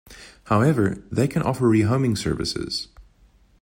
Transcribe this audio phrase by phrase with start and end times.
[0.45, 2.87] However, they can offer rehoming services.